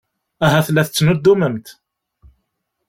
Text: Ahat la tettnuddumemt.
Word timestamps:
Ahat 0.45 0.67
la 0.71 0.83
tettnuddumemt. 0.87 1.67